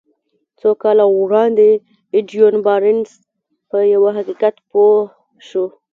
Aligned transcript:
څو 0.59 0.69
کاله 0.81 1.05
وړاندې 1.19 1.69
ايډوين 2.15 2.55
بارنس 2.65 3.09
په 3.69 3.77
يوه 3.93 4.09
حقيقت 4.17 4.55
پوه 4.69 4.95
شو. 5.47 5.65